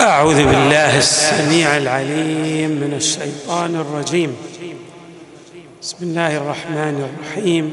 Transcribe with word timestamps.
أعوذ 0.00 0.36
بالله 0.36 0.98
السميع 0.98 1.76
العليم 1.76 2.70
من 2.70 2.92
الشيطان 2.96 3.76
الرجيم. 3.76 4.36
بسم 5.82 5.96
الله 6.00 6.36
الرحمن 6.36 6.96
الرحيم. 7.08 7.66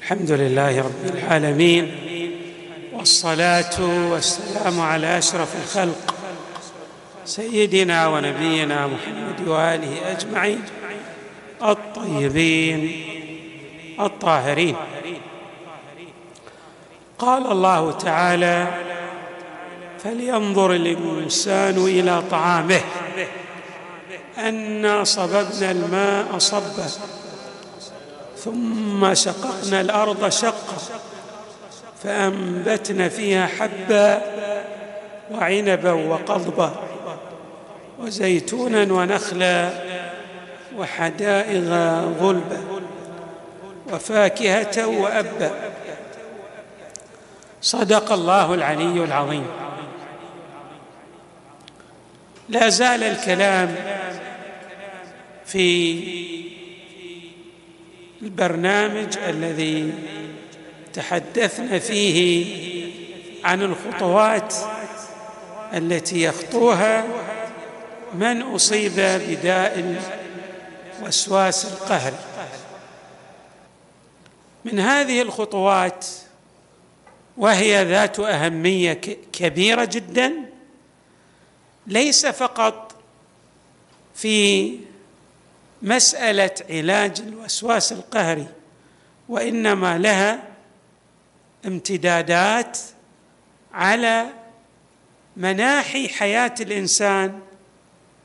الحمد 0.00 0.30
لله 0.30 0.78
رب 0.78 1.04
العالمين 1.14 1.84
والصلاة 2.92 3.76
والسلام 4.10 4.80
على 4.80 5.18
أشرف 5.18 5.48
الخلق 5.62 6.14
سيدنا 7.24 8.08
ونبينا 8.08 8.86
محمد 8.86 9.48
وآله 9.48 9.92
أجمعين 10.12 10.62
الطيبين 11.62 12.80
الطاهرين. 14.00 14.76
قال 17.18 17.52
الله 17.52 17.92
تعالى 17.92 18.83
فلينظر 20.04 20.72
الإنسان 20.72 21.84
إلى 21.84 22.22
طعامه. 22.30 22.80
أنا 24.38 25.04
صببنا 25.04 25.70
الماء 25.70 26.38
صبا 26.38 26.86
ثم 28.36 29.14
شققنا 29.14 29.80
الأرض 29.80 30.28
شقا 30.28 30.76
فأنبتنا 32.02 33.08
فيها 33.08 33.46
حبا 33.46 34.22
وعنبا 35.30 35.92
وقضبا 35.92 36.72
وزيتونا 38.00 38.92
ونخلا 38.92 39.70
وحدائق 40.78 41.64
غلبا 42.20 42.60
وفاكهة 43.92 44.86
وأبا. 44.86 45.50
صدق 47.62 48.12
الله 48.12 48.54
العلي 48.54 49.04
العظيم. 49.04 49.46
لا 52.48 52.68
زال 52.68 53.02
الكلام 53.02 53.76
في 55.46 56.04
البرنامج 58.22 59.18
الذي 59.18 59.92
تحدثنا 60.92 61.78
فيه 61.78 62.46
عن 63.44 63.62
الخطوات 63.62 64.54
التي 65.74 66.22
يخطوها 66.22 67.04
من 68.14 68.42
أصيب 68.42 68.92
بداء 68.96 69.96
الوسواس 71.00 71.64
القهري 71.64 72.18
من 74.64 74.80
هذه 74.80 75.22
الخطوات 75.22 76.06
وهي 77.36 77.84
ذات 77.84 78.20
أهمية 78.20 79.00
كبيرة 79.32 79.84
جدا 79.84 80.53
ليس 81.86 82.26
فقط 82.26 82.94
في 84.14 84.78
مسألة 85.82 86.54
علاج 86.70 87.20
الوسواس 87.20 87.92
القهري 87.92 88.46
وإنما 89.28 89.98
لها 89.98 90.48
امتدادات 91.66 92.78
على 93.72 94.26
مناحي 95.36 96.08
حياة 96.08 96.54
الإنسان 96.60 97.40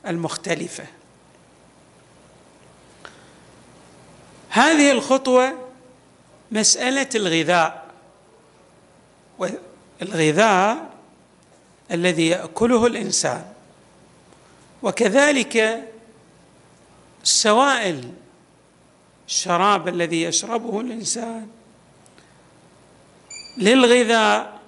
المختلفة. 0.06 0.84
هذه 4.50 4.90
الخطوة 4.90 5.70
مسألة 6.50 7.08
الغذاء 7.14 7.90
والغذاء 9.38 10.90
الذي 11.90 12.28
يأكله 12.28 12.86
الإنسان. 12.86 13.49
وكذلك 14.82 15.84
السوائل 17.22 18.12
الشراب 19.28 19.88
الذي 19.88 20.22
يشربه 20.22 20.80
الإنسان 20.80 21.48
للغذاء 23.58 24.60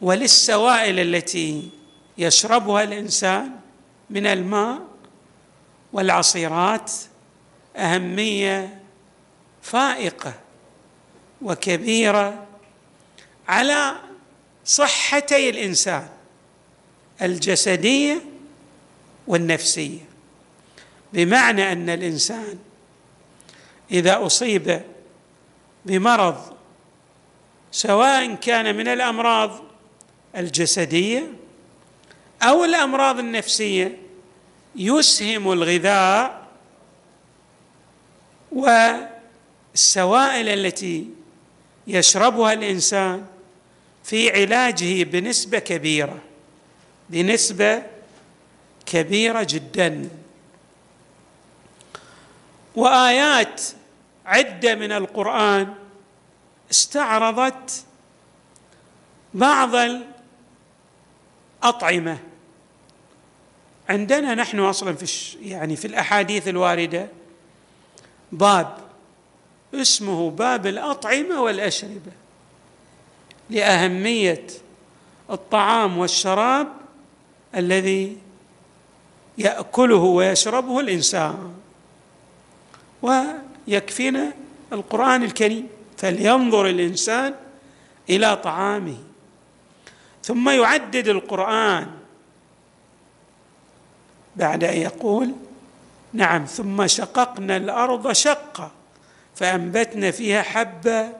وللسوائل 0.00 0.98
التي 1.00 1.70
يشربها 2.18 2.82
الإنسان 2.82 3.50
من 4.10 4.26
الماء 4.26 4.80
والعصيرات 5.92 6.92
أهمية 7.76 8.82
فائقة 9.62 10.34
وكبيرة 11.42 12.46
على 13.48 13.96
صحتي 14.64 15.50
الإنسان 15.50 16.08
الجسدية 17.22 18.29
والنفسية. 19.30 20.00
بمعنى 21.12 21.72
أن 21.72 21.90
الإنسان 21.90 22.58
إذا 23.90 24.26
أصيب 24.26 24.82
بمرض 25.86 26.56
سواء 27.72 28.34
كان 28.34 28.76
من 28.76 28.88
الأمراض 28.88 29.62
الجسدية 30.36 31.32
أو 32.42 32.64
الأمراض 32.64 33.18
النفسية 33.18 33.98
يسهم 34.76 35.52
الغذاء 35.52 36.46
والسوائل 38.52 40.48
التي 40.48 41.08
يشربها 41.86 42.52
الإنسان 42.52 43.26
في 44.04 44.30
علاجه 44.30 45.04
بنسبة 45.04 45.58
كبيرة 45.58 46.18
بنسبة 47.10 47.82
كبيرة 48.90 49.46
جدا. 49.50 50.08
وآيات 52.76 53.62
عدة 54.26 54.74
من 54.74 54.92
القرآن 54.92 55.74
استعرضت 56.70 57.84
بعض 59.34 59.74
الأطعمة. 61.62 62.18
عندنا 63.88 64.34
نحن 64.34 64.58
أصلا 64.58 64.96
في 64.96 65.36
يعني 65.42 65.76
في 65.76 65.84
الأحاديث 65.84 66.48
الواردة 66.48 67.08
باب 68.32 68.76
اسمه 69.74 70.30
باب 70.30 70.66
الأطعمة 70.66 71.42
والأشربة. 71.42 72.12
لأهمية 73.50 74.46
الطعام 75.30 75.98
والشراب 75.98 76.68
الذي 77.54 78.16
يأكله 79.38 79.96
ويشربه 79.96 80.80
الإنسان. 80.80 81.54
ويكفينا 83.02 84.32
القرآن 84.72 85.22
الكريم 85.22 85.68
فلينظر 85.96 86.66
الإنسان 86.66 87.34
إلى 88.10 88.36
طعامه. 88.36 88.96
ثم 90.22 90.48
يعدد 90.48 91.08
القرآن 91.08 91.86
بعد 94.36 94.64
أن 94.64 94.76
يقول 94.76 95.32
نعم 96.12 96.44
ثم 96.44 96.86
شققنا 96.86 97.56
الأرض 97.56 98.12
شقا 98.12 98.70
فأنبتنا 99.34 100.10
فيها 100.10 100.42
حبا 100.42 101.12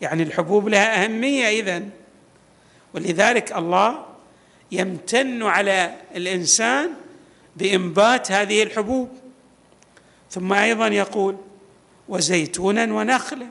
يعني 0.00 0.22
الحبوب 0.22 0.68
لها 0.68 1.04
أهمية 1.04 1.48
اذا 1.60 1.82
ولذلك 2.94 3.52
الله 3.52 4.06
يمتن 4.72 5.42
على 5.42 5.94
الإنسان 6.14 6.90
بانبات 7.56 8.32
هذه 8.32 8.62
الحبوب. 8.62 9.08
ثم 10.30 10.52
أيضا 10.52 10.86
يقول 10.86 11.36
وزيتونا 12.08 12.84
ونخلا 12.84 13.46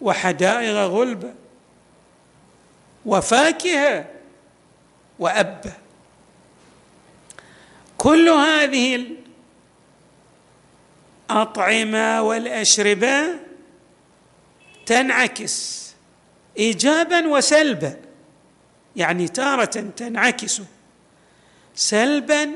وحدائق 0.00 0.74
غلبه 0.74 1.34
وفاكهة 3.06 4.06
وابا 5.18 5.72
كل 7.98 8.28
هذه 8.28 9.06
الأطعمة 11.30 12.22
والأشربة 12.22 13.24
تنعكس 14.86 15.88
ايجابا 16.58 17.26
وسلبا 17.26 17.96
يعني 18.96 19.28
تارة 19.28 19.64
تنعكس. 19.96 20.62
سلبا 21.78 22.50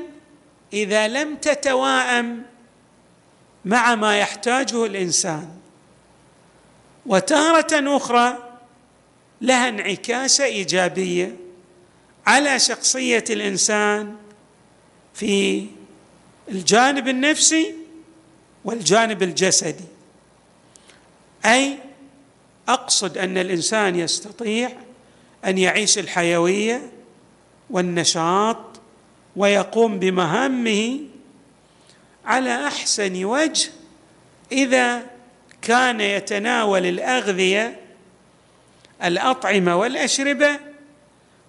إذا 0.73 1.07
لم 1.07 1.35
تتواءم 1.35 2.43
مع 3.65 3.95
ما 3.95 4.17
يحتاجه 4.19 4.85
الإنسان. 4.85 5.49
وتارة 7.05 7.97
أخرى 7.97 8.37
لها 9.41 9.69
انعكاسه 9.69 10.45
ايجابيه 10.45 11.35
على 12.27 12.59
شخصية 12.59 13.23
الإنسان 13.29 14.15
في 15.13 15.65
الجانب 16.49 17.07
النفسي 17.07 17.75
والجانب 18.65 19.23
الجسدي. 19.23 19.85
أي 21.45 21.77
أقصد 22.67 23.17
أن 23.17 23.37
الإنسان 23.37 23.95
يستطيع 23.95 24.71
أن 25.45 25.57
يعيش 25.57 25.97
الحيوية 25.97 26.91
والنشاط 27.69 28.72
ويقوم 29.35 29.99
بمهامه 29.99 30.99
على 32.25 32.67
أحسن 32.67 33.25
وجه 33.25 33.69
إذا 34.51 35.03
كان 35.61 36.01
يتناول 36.01 36.85
الأغذية 36.85 37.79
الأطعمة 39.03 39.75
والأشربة 39.75 40.59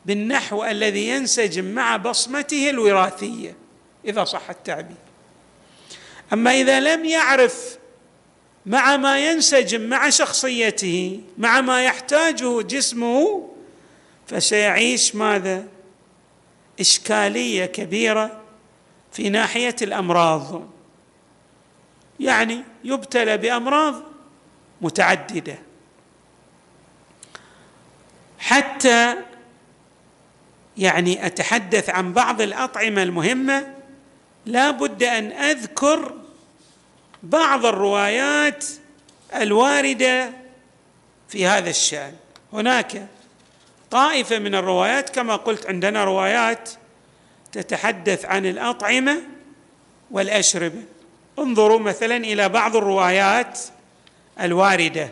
بالنحو 0.07 0.65
الذي 0.65 1.09
ينسجم 1.09 1.65
مع 1.65 1.97
بصمته 1.97 2.71
الوراثية 2.71 3.57
إذا 4.05 4.25
صح 4.25 4.51
التعبير. 4.51 4.97
أما 6.33 6.61
إذا 6.61 6.81
لم 6.81 7.05
يعرف 7.05 7.79
مع 8.67 8.97
ما 8.97 9.31
ينسجم 9.31 9.81
مع 9.81 10.11
شخصيته 10.11 11.21
مع 11.39 11.61
ما 11.61 11.85
يحتاجه 11.85 12.63
جسمه 12.63 13.51
فسيعيش 14.27 15.15
ماذا؟ 15.15 15.74
إشكالية 16.81 17.67
كبيرة 17.67 18.41
في 19.13 19.29
ناحية 19.29 19.77
الأمراض. 19.83 20.63
يعني 22.21 22.63
يبتلى 22.85 23.37
بأمراض 23.37 24.03
متعددة. 24.81 25.59
حتى 28.39 29.17
يعني 30.77 31.27
أتحدث 31.27 31.91
عن 31.91 32.13
بعض 32.13 32.41
الأطعمة 32.41 33.03
المهمة 33.03 33.75
لا 34.47 34.71
بد 34.71 35.03
أن 35.03 35.33
أذكر 35.33 36.15
بعض 37.23 37.67
الروايات 37.67 38.65
الواردة 39.35 40.33
في 41.29 41.47
هذا 41.47 41.71
الشأن. 41.71 42.15
هناك 42.53 43.07
طائفة 43.95 44.39
من 44.39 44.55
الروايات 44.55 45.11
كما 45.11 45.37
قلت 45.37 45.67
عندنا 45.67 46.05
روايات 46.05 46.71
تتحدث 47.53 48.25
عن 48.25 48.47
الأطعمة 48.47 49.23
والأشربة. 50.11 50.83
انظروا 51.39 51.79
مثلا 51.79 52.17
إلى 52.17 52.49
بعض 52.49 52.77
الروايات 52.77 53.59
الواردة. 54.41 55.11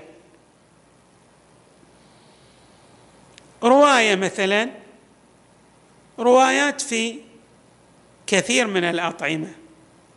رواية 3.62 4.14
مثلا 4.14 4.70
روايات 6.18 6.80
في 6.80 7.18
كثير 8.26 8.66
من 8.66 8.84
الأطعمة. 8.84 9.54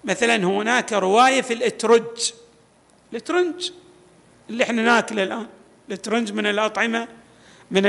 مثلا 0.04 0.36
هناك 0.36 0.94
رواية 0.94 1.42
في 1.42 1.54
الاترج 1.54 2.34
الإترنج 3.12 3.72
اللي 4.50 4.64
إحنا 4.64 4.82
ناكله 4.82 5.24
الآن. 5.24 5.48
الإترنج 5.88 6.32
من 6.34 6.46
الأطعمة 6.46 7.08
من 7.72 7.86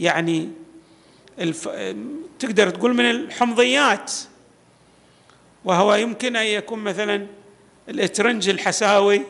يعني 0.00 0.48
الف 1.38 1.68
تقدر 2.38 2.70
تقول 2.70 2.94
من 2.94 3.10
الحمضيات. 3.10 4.12
وهو 5.64 5.94
يمكن 5.94 6.36
أن 6.36 6.46
يكون 6.46 6.78
مثلا 6.78 7.26
الإترنج 7.88 8.48
الحساوي 8.48 9.22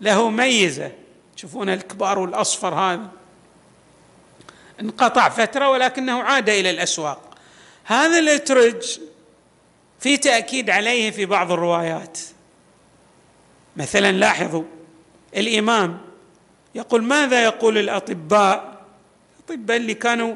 له 0.00 0.30
ميزة. 0.30 0.92
تشوفون 1.36 1.68
الكبار 1.68 2.18
والأصفر 2.18 2.74
هذا. 2.74 3.10
انقطع 4.80 5.28
فترة 5.28 5.70
ولكنه 5.70 6.22
عاد 6.22 6.48
إلى 6.48 6.70
الأسواق. 6.70 7.38
هذا 7.84 8.18
الاترج 8.18 9.00
في 10.00 10.16
تأكيد 10.16 10.70
عليه 10.70 11.10
في 11.10 11.26
بعض 11.26 11.52
الروايات. 11.52 12.18
مثلا 13.76 14.12
لاحظوا 14.12 14.64
الإمام 15.36 15.98
يقول 16.74 17.02
ماذا 17.02 17.44
يقول 17.44 17.78
الأطباء 17.78 18.67
الاطباء 19.50 19.76
اللي 19.76 19.94
كانوا 19.94 20.34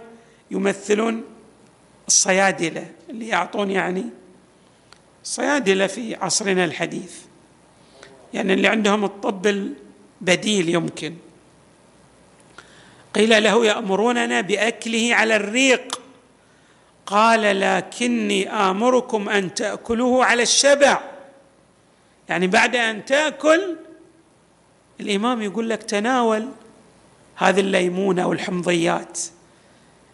يمثلون 0.50 1.25
الصيادلة 2.09 2.91
اللي 3.11 3.29
يعطون 3.29 3.70
يعني 3.70 4.05
الصيادله 5.23 5.87
في 5.87 6.14
عصرنا 6.14 6.64
الحديث. 6.64 7.17
يعني 8.35 8.55
اللي 8.55 8.69
عندهم 8.69 9.05
الطب 9.05 9.47
البديل 9.47 10.69
يمكن. 10.69 11.14
قيل 13.14 13.43
له 13.43 13.67
يأمروننا 13.67 14.41
بأكله 14.41 15.14
على 15.14 15.37
الريق. 15.37 16.00
قال 17.06 17.61
لكني 17.61 18.50
آمركم 18.50 19.29
أن 19.29 19.55
تأكلوه 19.55 20.25
على 20.25 20.43
الشبع. 20.43 21.03
يعني 22.29 22.47
بعد 22.47 22.76
أن 22.76 23.05
تأكل 23.05 23.76
الإمام 25.00 25.43
يقول 25.43 25.70
لك 25.70 25.82
تناول 25.82 26.49
هذه 27.42 27.60
الليمونة 27.60 28.26
والحمضيات. 28.26 29.18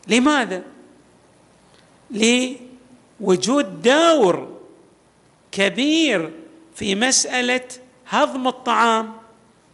لماذا؟ 0.08 0.62
لوجود 2.10 3.82
دور 3.82 4.60
كبير 5.52 6.32
في 6.74 6.94
مسألة 6.94 7.68
هضم 8.08 8.48
الطعام 8.48 9.16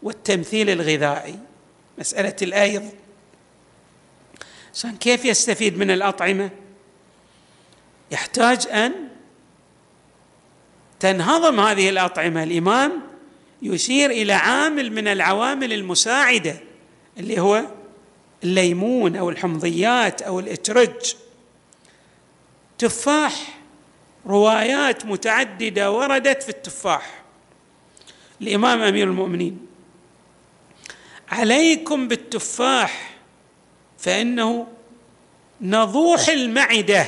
والتمثيل 0.03 0.71
الغذائي. 0.71 1.39
مسألة 1.99 2.37
الأيض. 2.43 2.91
كيف 5.01 5.25
يستفيد 5.25 5.79
من 5.79 5.91
الأطعمة؟ 5.91 6.51
يحتاج 8.11 8.67
أن 8.67 8.93
تنهضم 11.01 11.61
هذه 11.61 11.89
الأطعمة. 11.89 12.43
الإمام 12.43 13.03
يشير 13.63 14.11
إلى 14.11 14.33
عامل 14.33 14.93
من 14.93 15.09
العوامل 15.09 15.73
المساعدة 15.73 16.74
اللي 17.19 17.41
هو 17.41 17.65
الليمون 18.45 19.17
أو 19.17 19.31
الحمضيات 19.31 20.23
أو 20.23 20.41
الإترج. 20.41 21.15
تفاح 22.79 23.59
روايات 24.27 25.07
متعددة 25.07 25.93
وردت 25.93 26.43
في 26.43 26.49
التفاح. 26.49 27.23
الإمام 28.41 28.81
أمير 28.81 29.07
المؤمنين. 29.07 29.67
عليكم 31.29 32.09
بالتفاح 32.09 33.17
فإنه 33.99 34.67
نضوح 35.61 36.29
المعدة. 36.29 37.07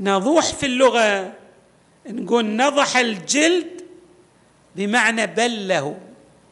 نضوح 0.00 0.44
في 0.44 0.66
اللغة. 0.66 1.34
نقول 2.06 2.44
نضح 2.44 2.96
الجلد 2.96 3.84
بمعنى 4.76 5.26
بله. 5.26 6.09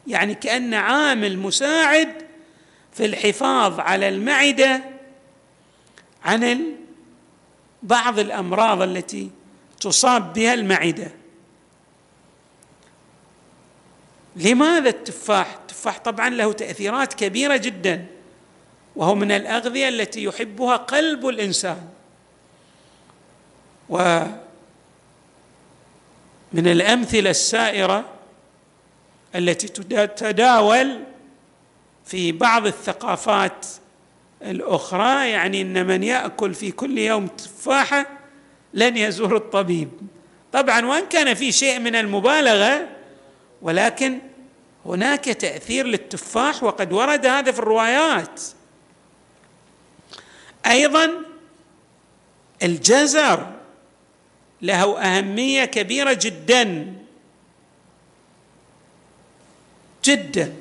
يعني 0.09 0.35
كأن 0.35 0.73
عامل 0.73 1.37
مساعد 1.37 2.09
في 2.93 3.05
الحفاظ 3.05 3.79
على 3.79 4.09
المعدة 4.09 4.83
عن 6.23 6.63
بعض 7.83 8.19
الأمراض 8.19 8.81
التي 8.81 9.29
تصاب 9.81 10.33
بها 10.33 10.53
المعدة. 10.53 11.11
لماذا 14.35 14.89
التفاح؟ 14.89 15.57
التفاح 15.61 15.99
طبعا 15.99 16.29
له 16.29 16.53
تأثيرات 16.53 17.13
كبيرة 17.13 17.57
جدا 17.57 18.05
وهو 18.95 19.15
من 19.15 19.31
الأغذية 19.31 19.89
التي 19.89 20.23
يحبها 20.23 20.75
قلب 20.75 21.27
الإنسان. 21.27 21.89
ومن 23.89 24.37
الأمثلة 26.53 27.29
السائرة 27.29 28.18
التي 29.35 29.67
تتداول 29.67 31.03
في 32.05 32.31
بعض 32.31 32.67
الثقافات 32.67 33.65
الأخرى 34.41 35.29
يعني 35.29 35.61
إن 35.61 35.87
من 35.87 36.03
يأكل 36.03 36.53
في 36.53 36.71
كل 36.71 36.97
يوم 36.97 37.27
تفاحة 37.27 38.07
لن 38.73 38.97
يزور 38.97 39.35
الطبيب. 39.35 39.89
طبعا 40.51 40.85
وإن 40.85 41.05
كان 41.05 41.33
في 41.33 41.51
شيء 41.51 41.79
من 41.79 41.95
المبالغة 41.95 42.87
ولكن 43.61 44.19
هناك 44.85 45.25
تأثير 45.25 45.85
للتفاح 45.85 46.63
وقد 46.63 46.93
ورد 46.93 47.25
هذا 47.25 47.51
في 47.51 47.59
الروايات. 47.59 48.41
أيضا 50.65 51.11
الجزر 52.63 53.47
له 54.61 54.99
أهمية 54.99 55.65
كبيرة 55.65 56.13
جدا. 56.13 56.93
جدا 60.09 60.55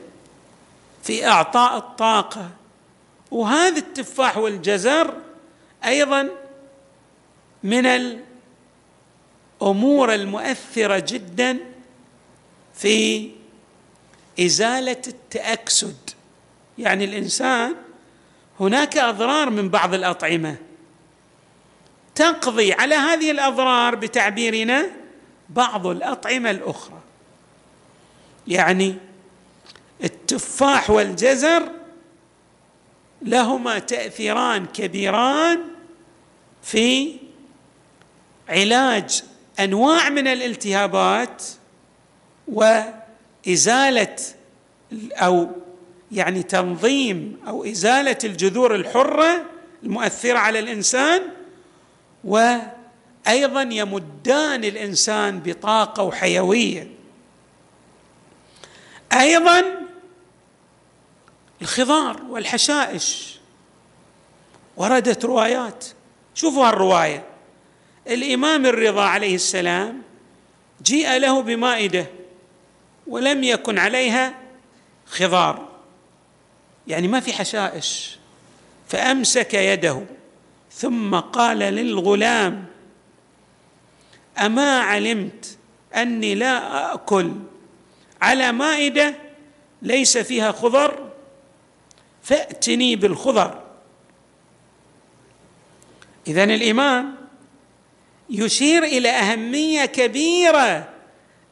في 1.02 1.26
إعطاء 1.26 1.78
الطاقة. 1.78 2.50
وهذا 3.31 3.78
التفاح 3.78 4.37
والجزر 4.37 5.14
أيضا 5.85 6.28
من 7.62 7.87
الأمور 9.61 10.14
المؤثرة 10.14 11.05
جدا 11.09 11.59
في 12.75 13.31
إزالة 14.40 15.02
التأكسد. 15.07 15.97
يعني 16.78 17.05
الإنسان 17.05 17.75
هناك 18.61 18.99
أضرار 18.99 19.50
من 19.50 19.69
بعض 19.69 19.95
الأطعمة 19.95 20.57
تقضي 22.14 22.73
على 22.73 22.95
هذه 22.95 23.31
الأضرار 23.31 23.95
بتعبيرنا 23.95 24.87
بعض 25.49 25.87
الأطعمة 25.87 26.50
الأخرى. 26.50 27.00
يعني 28.49 29.07
التفاح 30.32 30.90
والجزر 30.90 31.68
لهما 33.23 33.78
تأثيران 33.78 34.66
كبيران 34.66 35.61
في 36.62 37.16
علاج 38.49 39.23
أنواع 39.61 40.08
من 40.08 40.26
الالتهابات 40.26 41.42
وإزالة 42.49 44.16
أو 45.12 45.49
يعني 46.12 46.42
تنظيم 46.42 47.40
أو 47.49 47.64
إزالة 47.64 48.18
الجذور 48.25 48.75
الحرة 48.75 49.44
المؤثرة 49.82 50.38
على 50.38 50.58
الإنسان 50.58 51.23
وأيضا 52.25 53.62
يمدان 53.62 54.64
الإنسان 54.64 55.40
بطاقة 55.40 56.02
وحيويه 56.02 56.90
أيضا 59.12 59.88
الخضار 61.62 62.22
والحشائش. 62.22 63.38
وردت 64.76 65.24
روايات. 65.24 65.84
شوفوا 66.34 66.68
هالرواية. 66.68 67.24
الإمام 68.06 68.66
الرضا 68.66 69.04
عليه 69.04 69.34
السلام 69.34 70.02
جيء 70.82 71.16
له 71.16 71.42
بمائدة 71.42 72.06
ولم 73.06 73.44
يكن 73.44 73.78
عليها 73.78 74.34
خضار. 75.06 75.68
يعني 76.86 77.08
ما 77.08 77.20
في 77.20 77.32
حشائش. 77.32 78.18
فأمسك 78.88 79.54
يده 79.54 80.02
ثم 80.72 81.14
قال 81.14 81.58
للغلام 81.58 82.66
أما 84.38 84.80
علمت 84.80 85.58
أني 85.96 86.34
لا 86.34 86.94
آكل 86.94 87.32
على 88.22 88.52
مائدة 88.52 89.14
ليس 89.82 90.18
فيها 90.18 90.52
خضر 90.52 91.07
فأتني 92.28 92.97
بالخضر. 92.97 93.62
اذا 96.26 96.44
الإمام 96.44 97.14
يشير 98.30 98.85
إلى 98.85 99.08
أهمية 99.08 99.85
كبيرة 99.85 100.88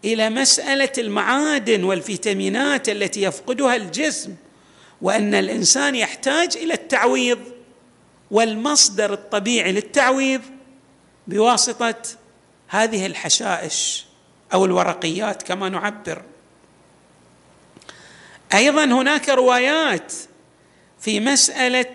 إلى 0.04 0.30
مسألة 0.30 0.92
المعادن 0.98 1.84
والفيتامينات 1.84 2.88
التي 2.88 3.22
يفقدها 3.22 3.76
الجسم 3.76 4.34
وأن 5.02 5.34
الإنسان 5.34 5.94
يحتاج 5.94 6.56
إلى 6.56 6.74
التعويض 6.74 7.38
والمصدر 8.30 9.12
الطبيعي 9.12 9.72
للتعويض 9.72 10.42
بواسطة 11.26 12.02
هذه 12.68 13.06
الحشائش 13.06 14.06
أو 14.54 14.64
الورقيات 14.64 15.42
كما 15.42 15.68
نعبر. 15.68 16.22
أيضا 18.54 18.84
هناك 18.84 19.28
روايات 19.28 20.12
في 21.06 21.20
مسألة 21.20 21.94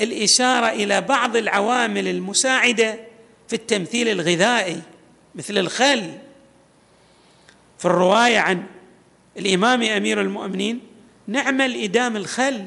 الإشارة 0.00 0.68
إلى 0.68 1.00
بعض 1.00 1.36
العوامل 1.36 2.08
المساعدة 2.08 2.98
في 3.48 3.56
التمثيل 3.56 4.08
الغذائي 4.08 4.82
مثل 5.34 5.58
الخل. 5.58 6.18
في 7.78 7.84
الرواية 7.84 8.38
عن 8.38 8.66
الإمام 9.38 9.82
أمير 9.82 10.20
المؤمنين 10.20 10.80
نعم 11.26 11.60
الإدام 11.60 12.16
الخل. 12.16 12.66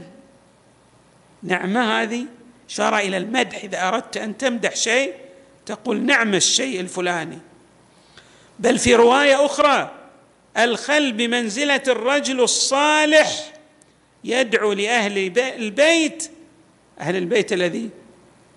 نعمة 1.43 2.01
هذه 2.01 2.25
إشارة 2.69 2.99
إلى 2.99 3.17
المدح. 3.17 3.63
إذا 3.63 3.87
أردت 3.87 4.17
أن 4.17 4.37
تمدح 4.37 4.75
شيء 4.75 5.13
تقول 5.65 6.01
نعم 6.01 6.33
الشيء 6.33 6.79
الفلاني. 6.79 7.39
بل 8.59 8.79
في 8.79 8.95
رواية 8.95 9.45
أخرى 9.45 9.91
الخل 10.57 11.11
بمنزلة 11.11 11.83
الرجل 11.87 12.41
الصالح. 12.41 13.56
يدعو 14.23 14.73
لأهل 14.73 15.39
البيت 15.39 16.31
أهل 16.99 17.15
البيت 17.15 17.53
الذي 17.53 17.89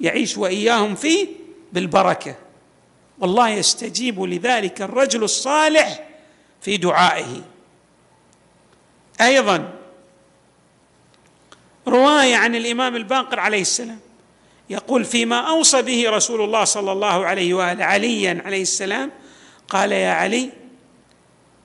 يعيش 0.01 0.39
وإياهم 0.39 0.95
فيه 0.95 1.29
بالبركة. 1.73 2.37
والله 3.19 3.49
يستجيب 3.49 4.23
لذلك 4.23 4.83
الرجل 4.83 5.25
الصالح 5.25 6.09
في 6.61 6.77
دعائه. 6.77 7.43
أيضا 9.21 9.73
رواية 11.89 12.37
عن 12.37 12.55
الإمام 12.55 12.97
الباقر 12.97 13.41
عليه 13.41 13.61
السلام. 13.61 14.01
يقول 14.71 15.05
فيما 15.05 15.37
أوصى 15.37 15.83
به 15.83 16.11
رسول 16.11 16.41
الله 16.41 16.65
صلى 16.65 16.93
الله 16.93 17.27
عليه 17.27 17.55
وآله 17.55 17.85
عليا 17.85 18.43
عليه 18.45 18.63
السلام 18.63 19.11
قال 19.69 19.93
يا 19.93 20.11
علي 20.13 20.51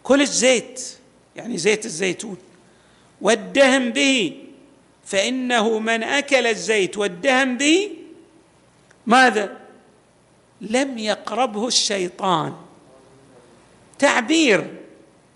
كل 0.03 0.21
الزيت 0.21 0.97
يعني 1.35 1.57
زيت 1.57 1.85
الزيتون 1.85 2.37
وادهم 3.25 3.89
به 3.89 4.37
فإنه 5.05 5.79
من 5.79 6.03
أكل 6.03 6.47
الزيت 6.47 6.97
وادهم 6.97 7.57
به 7.57 7.89
ماذا؟ 9.05 9.57
لم 10.61 10.97
يقربه 10.97 11.67
الشيطان. 11.67 12.53
تعبير 13.99 14.67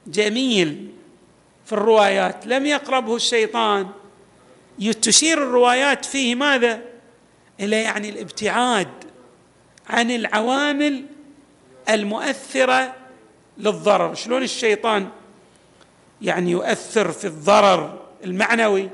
جميل 0.08 0.90
في 1.66 1.74
الروايات 1.74 2.48
لم 2.48 2.66
يقربه 2.66 3.16
الشيطان. 3.16 3.88
تشير 5.02 5.38
الروايات 5.38 6.06
فيه 6.06 6.36
ماذا؟ 6.36 6.82
إلى 7.60 7.82
يعني 7.82 8.10
الابتعاد 8.10 8.88
عن 9.88 10.12
العوامل 10.12 11.06
المؤثرة 11.90 12.96
للضرر. 13.58 14.16
شلون 14.16 14.44
الشيطان 14.44 15.10
يعني 16.22 16.52
يؤثر 16.52 17.12
في 17.12 17.26
الضرر 17.26 18.02
المعنوي. 18.24 18.90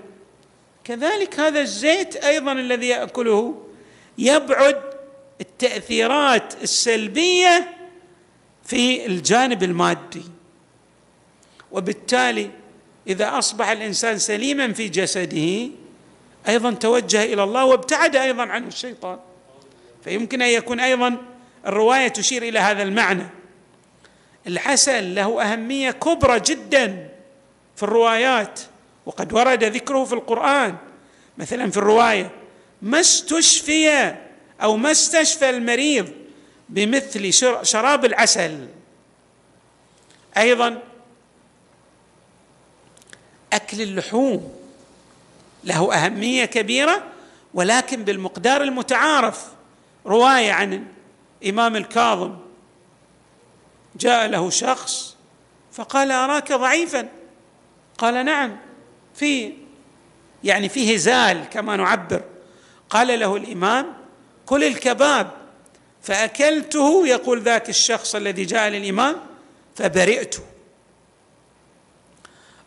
كذلك 0.84 1.40
هذا 1.40 1.60
الزيت 1.60 2.16
أيضا 2.16 2.52
الذي 2.52 2.88
يأكله 2.88 3.62
يبعد 4.18 4.82
التأثيرات 5.42 6.54
السلبية 6.64 7.76
في 8.64 9.06
الجانب 9.06 9.64
المادي. 9.64 10.24
وبالتالي 11.72 12.50
إذا 13.08 13.38
أصبح 13.38 13.70
الإنسان 13.70 14.18
سليما 14.18 14.74
في 14.74 14.88
جسده 14.88 15.70
أيضا 16.48 16.72
توجه 16.72 17.24
إلى 17.24 17.44
الله 17.44 17.66
وابتعد 17.66 18.16
أيضا 18.16 18.44
عنه 18.44 18.68
الشيطان. 18.68 19.20
فيمكن 20.04 20.42
أن 20.42 20.50
يكون 20.50 20.80
أيضا 20.80 21.18
الرواية 21.68 22.08
تشير 22.08 22.44
إلى 22.44 22.60
هذا 22.60 22.84
المعنى. 22.84 23.26
العسل 24.48 25.16
له 25.16 25.42
أهمية 25.44 25.92
كبرى 25.92 26.40
جدا. 26.40 27.10
في 27.76 27.84
الروايات 27.84 28.60
وقد 29.06 29.34
ورد 29.34 29.64
ذكره 29.64 30.06
في 30.06 30.14
القرآن. 30.14 30.76
مثلا 31.38 31.72
في 31.72 31.78
الرواية 31.78 32.32
ما 32.82 33.00
استشفي 33.00 34.16
أو 34.62 34.78
ما 34.78 34.92
استشفى 34.92 35.50
المريض 35.50 36.12
بمثل 36.70 37.34
شراب 37.66 38.06
العسل؟ 38.06 38.68
أيضا 40.38 40.82
أكل 43.54 43.82
اللحوم 43.82 44.56
له 45.64 45.94
أهمية 45.94 46.46
كبيرة 46.46 47.04
ولكن 47.54 48.04
بالمقدار 48.04 48.62
المتعارف. 48.62 49.46
رواية 50.06 50.52
عن 50.52 50.86
الإمام 51.42 51.76
الكاظم 51.76 52.38
جاء 53.96 54.28
له 54.28 54.50
شخص 54.50 55.16
فقال 55.72 56.12
أراك 56.12 56.54
ضعيفا. 56.54 57.10
قال 57.98 58.26
نعم 58.26 58.58
في 59.14 59.54
يعني 60.44 60.70
في 60.70 60.96
هزال 60.96 61.46
كما 61.50 61.76
نعبر. 61.76 62.22
قال 62.90 63.20
له 63.20 63.36
الإمام 63.36 63.94
كل 64.46 64.64
الكباب 64.64 65.32
فأكلته 66.02 67.08
يقول 67.08 67.42
ذاك 67.42 67.70
الشخص 67.70 68.16
الذي 68.16 68.46
جاء 68.46 68.70
للإمام 68.70 69.16
فبرئت. 69.76 70.36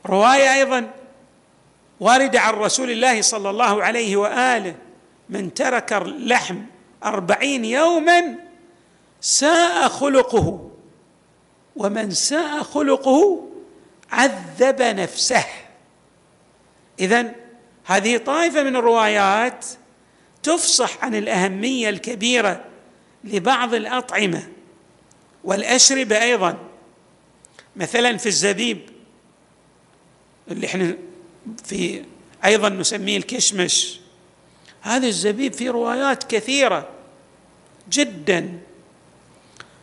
رواية 0.06 0.54
أيضا 0.54 0.90
واردة 2.00 2.40
عن 2.40 2.54
رسول 2.54 2.90
الله 2.90 3.22
صلى 3.22 3.50
الله 3.50 3.82
عليه 3.82 4.16
وآله 4.16 4.74
من 5.28 5.54
ترك 5.54 5.92
اللحم 5.92 6.58
أربعين 7.04 7.64
يوما 7.64 8.34
ساء 9.20 9.88
خلقه. 9.88 10.70
ومن 11.76 12.10
ساء 12.10 12.62
خلقه 12.62 13.47
عذب 14.10 14.82
نفسه. 14.82 15.44
اذا 17.00 17.34
هذه 17.84 18.16
طائفة 18.16 18.62
من 18.62 18.76
الروايات 18.76 19.66
تفصح 20.42 21.04
عن 21.04 21.14
الأهمية 21.14 21.88
الكبيرة 21.88 22.64
لبعض 23.24 23.74
الأطعمة 23.74 24.48
والأشربة 25.44 26.22
أيضا. 26.22 26.58
مثلا 27.76 28.16
في 28.16 28.26
الزبيب 28.26 28.80
اللي 30.50 30.66
إحنا 30.66 30.96
في 31.64 32.04
أيضا 32.44 32.68
نسميه 32.68 33.16
الكشمش. 33.16 34.00
هذا 34.80 35.06
الزبيب 35.06 35.52
في 35.52 35.68
روايات 35.68 36.24
كثيرة 36.24 36.88
جدا. 37.90 38.58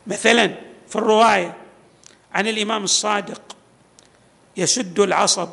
مثلا 0.08 0.56
في 0.90 0.96
الرواية 0.96 1.58
عن 2.34 2.48
الإمام 2.48 2.84
الصادق 2.84 3.55
يشد 4.58 5.00
العصب 5.00 5.50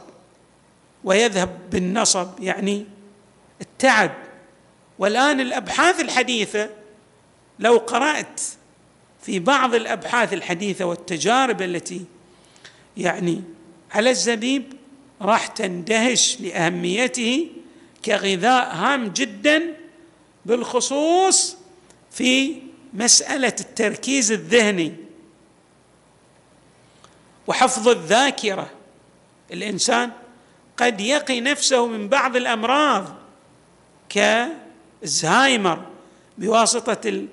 ويذهب 1.05 1.59
بالنصب 1.71 2.41
يعني 2.41 2.87
تعب 3.79 4.13
والآن 4.99 5.41
الأبحاث 5.41 6.01
الحديثة 6.01 6.71
لو 7.59 7.77
قرأت 7.77 8.41
في 9.23 9.39
بعض 9.39 9.75
الأبحاث 9.75 10.33
الحديثة 10.33 10.85
والتجارب 10.85 11.63
التي 11.63 12.05
يعني 12.97 13.43
على 13.93 14.11
الزبيب 14.11 14.73
راح 15.23 15.47
تندهش 15.47 16.41
لأهميته 16.41 17.49
كغذاء 18.05 18.75
هام 18.75 19.09
جدا 19.09 19.63
بالخصوص 20.47 21.57
في 22.11 22.57
مسألة 22.95 23.55
التركيز 23.61 24.33
الذهني 24.33 24.93
وحفظ 27.47 27.89
الذاكرة. 27.89 28.71
الإنسان 29.53 30.11
قد 30.77 31.01
يقي 31.01 31.41
نفسه 31.41 31.87
من 31.87 32.09
بعض 32.09 32.37
الأمراض 32.37 33.15
كالزهايمر 34.09 35.87
بواسطة 36.39 37.27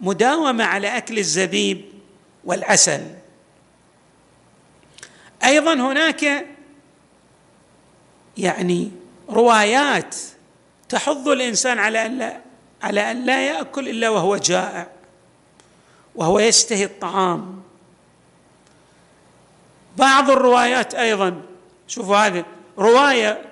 المداومة 0.00 0.64
على 0.64 0.96
أكل 0.96 1.18
الزبيب 1.18 1.84
والعسل. 2.44 3.02
أيضا 5.44 5.74
هناك 5.74 6.46
يعني 8.38 8.90
روايات 9.30 10.16
تحض 10.88 11.28
الإنسان 11.28 11.78
على 11.78 12.06
أن 12.06 12.18
لا 12.18 12.40
على 12.82 13.10
أن 13.10 13.24
لا 13.24 13.46
يأكل 13.46 13.88
إلا 13.88 14.08
وهو 14.08 14.36
جائع 14.36 14.90
وهو 16.14 16.38
يشتهي 16.38 16.84
الطعام. 16.84 17.62
بعض 19.96 20.30
الروايات 20.30 20.94
أيضا 20.94 21.42
شوفوا 21.92 22.16
هذه 22.16 22.44
رواية 22.78 23.42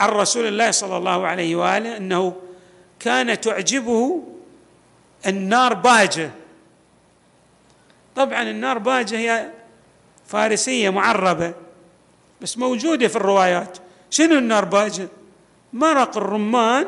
عن 0.00 0.08
رسول 0.08 0.46
الله 0.46 0.70
صلى 0.70 0.96
الله 0.96 1.26
عليه 1.26 1.56
وآله 1.56 1.96
أنه 1.96 2.36
كان 3.00 3.40
تعجبه 3.40 4.22
النار 5.26 5.74
باجة. 5.74 6.30
طبعا 8.16 8.42
النار 8.42 8.78
باجة 8.78 9.18
هي 9.18 9.50
فارسية 10.26 10.90
معربة 10.90 11.54
بس 12.40 12.58
موجودة 12.58 13.08
في 13.08 13.16
الروايات. 13.16 13.78
شنو 14.10 14.38
النار 14.38 14.64
باجة؟ 14.64 15.08
مرق 15.72 16.16
الرمان 16.16 16.86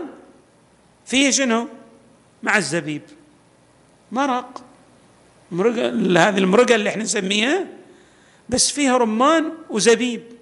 فيه 1.06 1.30
شنو؟ 1.30 1.68
مع 2.42 2.56
الزبيب. 2.56 3.02
مرق. 4.12 4.62
هذه 5.52 6.38
المرقة 6.38 6.74
اللي 6.74 6.90
إحنا 6.90 7.02
نسميها 7.02 7.66
بس 8.48 8.70
فيها 8.70 8.96
رمان 8.96 9.52
وزبيب. 9.70 10.41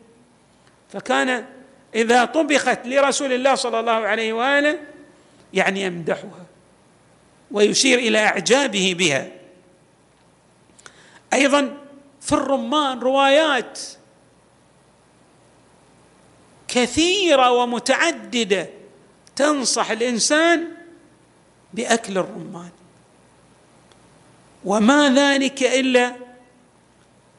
فكان 0.93 1.47
إذا 1.95 2.25
طبخت 2.25 2.79
لرسول 2.85 3.33
الله 3.33 3.55
صلى 3.55 3.81
الله 3.81 3.93
عليه 3.93 4.33
وآله 4.33 4.79
يعني 5.55 5.83
يمدحها 5.83 6.47
ويشير 7.51 7.99
إلى 7.99 8.19
إعجابه 8.19 8.95
بها. 8.99 9.29
أيضا 11.33 11.77
في 12.21 12.33
الرمان 12.33 12.99
روايات 12.99 13.81
كثيرة 16.69 17.51
ومتعددة 17.51 18.69
تنصح 19.37 19.91
الإنسان 19.91 20.69
بأكل 21.75 22.19
الرمان. 22.19 22.71
وما 24.65 25.15
ذلك 25.15 25.63
إلا 25.63 26.15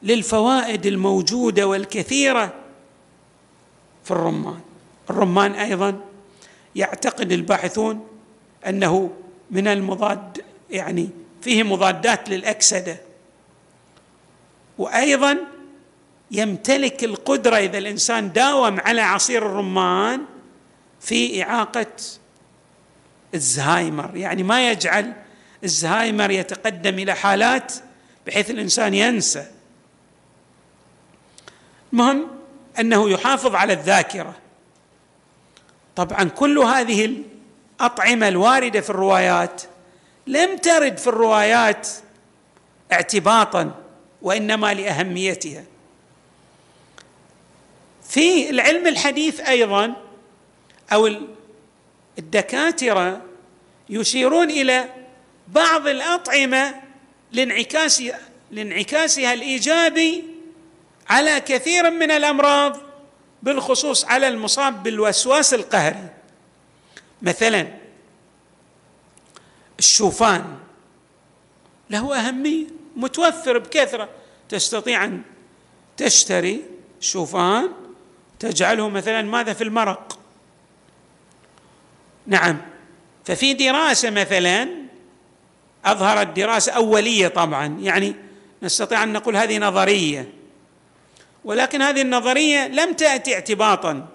للفوائد 0.02 0.86
الموجودة 0.86 1.66
والكثيرة 1.66 2.61
في 4.04 4.10
الرمان. 4.10 4.60
الرمان 5.10 5.52
أيضا 5.52 6.00
يعتقد 6.76 7.32
الباحثون 7.32 8.08
أنه 8.66 9.10
من 9.50 9.68
المضاد 9.68 10.44
يعني 10.70 11.08
فيه 11.42 11.62
مضادات 11.62 12.28
للأكسدة. 12.28 12.96
وأيضا 14.78 15.38
يمتلك 16.30 17.04
القدرة 17.04 17.56
إذا 17.56 17.78
الإنسان 17.78 18.32
داوم 18.32 18.80
على 18.80 19.00
عصير 19.00 19.46
الرمان 19.46 20.20
في 21.00 21.42
إعاقة 21.42 21.86
الزهايمر. 23.34 24.16
يعني 24.16 24.42
ما 24.42 24.70
يجعل 24.70 25.12
الزهايمر 25.64 26.30
يتقدم 26.30 26.98
إلى 26.98 27.14
حالات 27.14 27.72
بحيث 28.26 28.50
الإنسان 28.50 28.94
ينسى. 28.94 29.46
المهم 31.92 32.41
أنه 32.80 33.10
يحافظ 33.10 33.54
على 33.54 33.72
الذاكرة. 33.72 34.34
طبعا 35.96 36.24
كل 36.24 36.58
هذه 36.58 37.22
الأطعمة 37.80 38.28
الواردة 38.28 38.80
في 38.80 38.90
الروايات 38.90 39.62
لم 40.26 40.56
ترد 40.56 40.98
في 40.98 41.06
الروايات 41.06 41.88
اعتباطا 42.92 43.74
وإنما 44.22 44.74
لأهميتها. 44.74 45.64
في 48.08 48.50
العلم 48.50 48.86
الحديث 48.86 49.40
أيضا 49.40 49.94
أو 50.92 51.10
الدكاترة 52.18 53.22
يشيرون 53.88 54.50
إلى 54.50 54.88
بعض 55.48 55.86
الأطعمة 55.86 56.74
لانعكاس 57.32 58.02
لانعكاسها 58.50 59.32
الإيجابي 59.32 60.24
على 61.08 61.40
كثير 61.40 61.90
من 61.90 62.10
الأمراض 62.10 62.76
بالخصوص 63.42 64.04
على 64.04 64.28
المصاب 64.28 64.82
بالوسواس 64.82 65.54
القهري. 65.54 66.08
مثلا 67.22 67.66
الشوفان 69.78 70.58
له 71.90 72.28
أهمية 72.28 72.66
متوفر 72.96 73.58
بكثرة. 73.58 74.08
تستطيع 74.48 75.04
أن 75.04 75.22
تشتري 75.96 76.62
شوفان 77.00 77.68
تجعله 78.38 78.88
مثلا 78.88 79.22
ماذا 79.22 79.52
في 79.52 79.64
المرق. 79.64 80.18
نعم. 82.26 82.60
ففي 83.24 83.54
دراسة 83.54 84.10
مثلا 84.10 84.68
أظهرت 85.84 86.26
دراسة 86.26 86.72
أولية 86.72 87.28
طبعا. 87.28 87.66
يعني 87.80 88.14
نستطيع 88.62 89.02
أن 89.02 89.12
نقول 89.12 89.36
هذه 89.36 89.58
نظرية. 89.58 90.32
ولكن 91.44 91.82
هذه 91.82 92.02
النظرية 92.02 92.68
لم 92.68 92.92
تأتي 92.92 93.34
اعتباطا. 93.34 94.08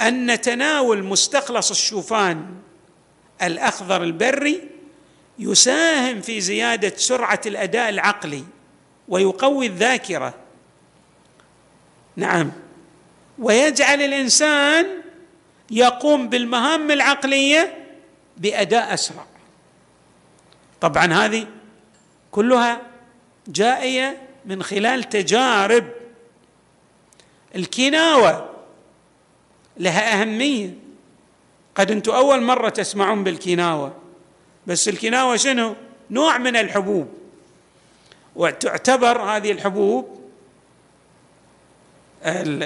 أن 0.00 0.40
تناول 0.40 1.04
مستخلص 1.04 1.70
الشوفان 1.70 2.54
الأخضر 3.42 4.02
البري 4.02 4.68
يساهم 5.38 6.20
في 6.20 6.40
زيادة 6.40 6.96
سرعة 6.96 7.40
الأداء 7.46 7.88
العقلي 7.88 8.44
ويقوي 9.08 9.66
الذاكرة. 9.66 10.34
نعم. 12.16 12.52
ويجعل 13.38 14.02
الإنسان 14.02 14.86
يقوم 15.70 16.28
بالمهام 16.28 16.90
العقلية 16.90 17.86
بأداء 18.36 18.94
أسرع. 18.94 19.26
طبعا 20.80 21.12
هذه 21.12 21.46
كلها 22.30 22.82
جائية 23.48 24.23
من 24.46 24.62
خلال 24.62 25.04
تجارب 25.04 25.84
الكيناوه 27.54 28.50
لها 29.76 30.20
أهمية. 30.20 30.74
قد 31.74 31.90
أنتم 31.90 32.12
أول 32.12 32.42
مرة 32.42 32.68
تسمعون 32.68 33.24
بالكيناوه 33.24 33.96
بس 34.66 34.88
الكيناوه 34.88 35.36
شنو؟ 35.36 35.74
نوع 36.10 36.38
من 36.38 36.56
الحبوب. 36.56 37.08
وتعتبر 38.36 39.22
هذه 39.22 39.52
الحبوب 39.52 40.20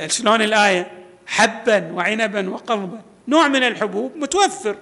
شلون 0.07 0.43
الآية؟ 0.43 0.93
حبا 1.27 1.93
وعنبا 1.93 2.51
وقضبا. 2.51 3.03
نوع 3.29 3.49
من 3.49 3.63
الحبوب 3.63 4.17
متوفر. 4.17 4.77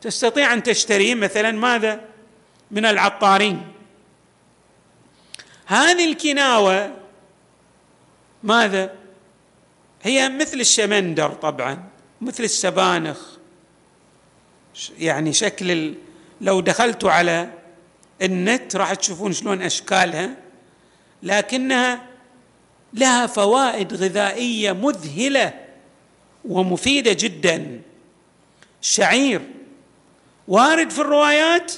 تستطيع 0.00 0.52
أن 0.52 0.62
تشتريه 0.62 1.14
مثلا 1.14 1.50
ماذا؟ 1.50 2.00
من 2.70 2.86
العطارين. 2.86 3.73
هذه 5.66 6.04
الكناوة 6.04 6.96
ماذا؟ 8.42 8.94
هي 10.02 10.28
مثل 10.28 10.60
الشمندر 10.60 11.30
طبعا 11.30 11.84
مثل 12.20 12.44
السبانخ. 12.44 13.18
يعني 14.98 15.32
شكل 15.32 15.94
لو 16.40 16.60
دخلتوا 16.60 17.10
على 17.10 17.50
النت 18.22 18.76
راح 18.76 18.94
تشوفون 18.94 19.32
شلون 19.32 19.62
أشكالها 19.62 20.36
لكنها 21.22 22.06
لها 22.92 23.26
فوائد 23.26 23.94
غذائية 23.94 24.72
مذهلة 24.72 25.54
ومفيدة 26.44 27.12
جدا. 27.12 27.80
الشعير 28.82 29.40
وارد 30.48 30.90
في 30.90 30.98
الروايات 30.98 31.72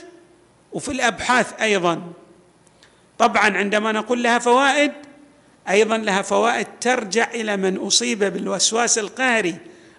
وفي 0.72 0.92
الأبحاث 0.92 1.60
أيضا. 1.60 2.12
طبعا 3.18 3.56
عندما 3.56 3.92
نقول 3.92 4.22
لها 4.22 4.38
فوائد 4.38 4.92
أيضا 5.68 5.98
لها 5.98 6.22
فوائد 6.22 6.66
ترجع 6.80 7.30
إلى 7.30 7.56
من 7.56 7.76
أصيب 7.76 8.24
بالوسواس 8.24 8.98
القهري 8.98 9.56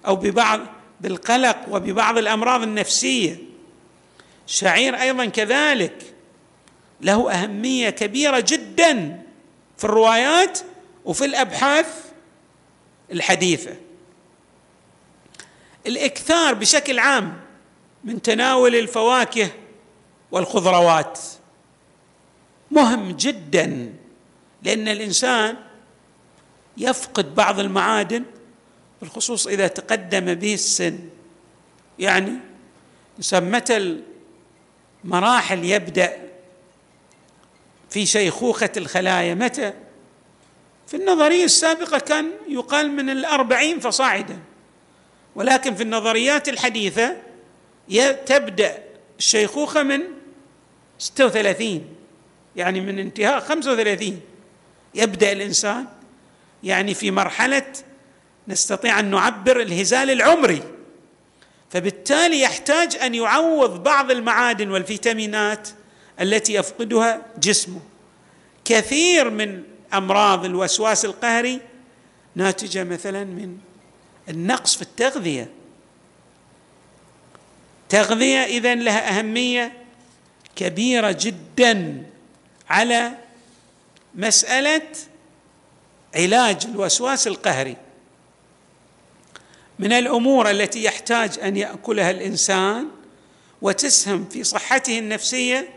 أو 0.08 0.16
ببعض 0.16 0.60
بالقلق 1.02 1.58
وببعض 1.70 2.18
الأمراض 2.18 2.62
النفسية. 2.62 3.38
الشعير 4.48 5.02
أيضا 5.02 5.26
كذلك 5.26 6.14
له 7.02 7.32
أهمية 7.32 7.90
كبيرة 7.90 8.40
جدا 8.48 9.24
في 9.78 9.84
الروايات 9.84 10.60
وفي 11.06 11.26
الأبحاث 11.26 11.88
الحديثة. 13.12 13.76
الإكثار 15.88 16.54
بشكل 16.54 17.00
عام 17.00 17.40
من 18.04 18.22
تناول 18.22 18.76
الفواكه 18.76 19.50
والخضروات. 20.32 21.20
مهم 22.72 23.12
جدا 23.12 23.94
لأن 24.64 24.88
الإنسان 24.88 25.56
يفقد 26.78 27.36
بعض 27.36 27.60
المعادن 27.60 28.24
بالخصوص 29.02 29.48
إذا 29.48 29.68
تقدم 29.68 30.34
به 30.34 30.54
السن. 30.54 31.00
يعني 32.00 32.34
الانسان 33.12 33.52
متى 33.52 34.02
المراحل 35.04 35.66
يبدأ 35.66 36.18
في 37.90 38.06
شيخوخة 38.06 38.70
الخلايا. 38.78 39.36
متى؟ 39.36 39.74
في 40.88 40.98
النظرية 40.98 41.44
السابقة 41.44 42.00
كان 42.00 42.32
يقال 42.50 42.92
من 42.92 43.10
الأربعين 43.10 43.80
فصاعدا. 43.80 44.40
ولكن 45.36 45.76
في 45.76 45.84
النظريات 45.84 46.50
الحديثة 46.50 47.18
تبدأ 48.26 48.84
الشيخوخة 49.20 49.84
من 49.84 50.02
36 50.98 51.97
يعني 52.58 52.82
من 52.82 53.00
انتهاء 53.00 53.40
35 53.40 54.22
يبدأ 54.96 55.32
الإنسان 55.32 55.86
يعني 56.64 56.94
في 56.94 57.12
مرحلة 57.12 57.66
نستطيع 58.48 59.00
أن 59.00 59.12
نعبر 59.12 59.62
الهزال 59.62 60.10
العمري. 60.10 60.64
فبالتالي 61.70 62.42
يحتاج 62.42 62.96
أن 62.96 63.16
يعوض 63.16 63.84
بعض 63.84 64.12
المعادن 64.12 64.72
والفيتامينات 64.72 65.70
التي 66.22 66.54
يفقدها 66.54 67.26
جسمه. 67.40 67.80
كثير 68.66 69.30
من 69.30 69.64
أمراض 69.94 70.46
الوسواس 70.46 71.06
القهري 71.06 71.60
ناتجة 72.36 72.84
مثلا 72.84 73.24
من 73.24 73.58
النقص 74.30 74.76
في 74.76 74.82
التغذية. 74.82 75.50
تغذية 77.90 78.44
اذا 78.44 78.76
لها 78.76 79.20
أهمية 79.20 79.74
كبيرة 80.56 81.18
جدا. 81.20 82.04
على 82.70 83.12
مسألة 84.16 84.82
علاج 86.16 86.66
الوسواس 86.66 87.28
القهري. 87.28 87.78
من 89.80 89.94
الأمور 89.94 90.50
التي 90.50 90.84
يحتاج 90.84 91.40
أن 91.40 91.58
يأكلها 91.58 92.12
الإنسان 92.12 92.88
وتسهم 93.62 94.26
في 94.26 94.44
صحته 94.44 95.00
النفسية 95.00 95.70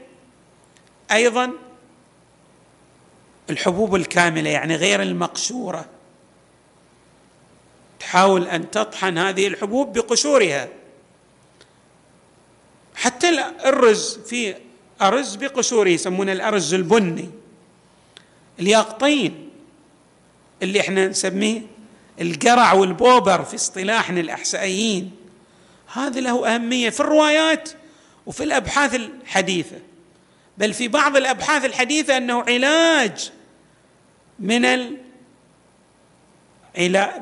أيضا 1.11 1.53
الحبوب 3.51 3.95
الكاملة 3.95 4.51
يعني 4.51 4.77
غير 4.77 5.03
المقشوره 5.03 5.89
تحاول 8.01 8.47
أن 8.49 8.71
تطحن 8.71 9.19
هذه 9.19 9.47
الحبوب 9.47 9.99
بقشورها. 9.99 10.69
حتى 12.95 13.29
الرز 13.65 14.19
في 14.19 14.57
أرز 15.03 15.35
بقشوره 15.35 15.89
يسمونه 15.89 16.33
الأرز 16.33 16.75
البني. 16.75 17.31
الياقطين 18.61 19.51
اللي 20.63 20.81
إحنا 20.81 21.09
نسميه 21.09 21.63
القرع 22.21 22.73
والبوبر 22.73 23.45
في 23.45 23.55
اصطلاحنا 23.55 24.21
الأحسائيين. 24.21 25.11
هذا 25.93 26.21
له 26.21 26.55
أهمية 26.55 26.91
في 26.91 27.01
الروايات 27.01 27.71
وفي 28.27 28.45
الأبحاث 28.45 28.95
الحديثة. 28.95 29.77
بل 30.59 30.73
في 30.73 30.89
بعض 30.89 31.17
الأبحاث 31.17 31.65
الحديثة 31.65 32.17
أنه 32.17 32.43
علاج 32.43 33.33
من 34.39 34.65
ال 34.65 34.97